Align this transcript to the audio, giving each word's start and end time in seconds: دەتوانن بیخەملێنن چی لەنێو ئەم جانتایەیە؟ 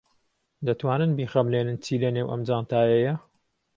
دەتوانن 0.65 1.11
بیخەملێنن 1.17 1.77
چی 1.83 1.95
لەنێو 2.03 2.27
ئەم 2.31 2.41
جانتایەیە؟ 2.47 3.15